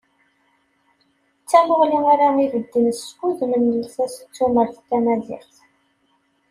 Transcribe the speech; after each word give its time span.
D 1.41 1.45
tamuɣli 1.49 1.99
ara 2.13 2.27
ibedden 2.45 2.85
s 2.99 3.03
wudem 3.17 3.53
n 3.63 3.65
llsas 3.81 4.13
d 4.25 4.27
tumast 4.35 4.77
tamaziɣt. 4.89 5.53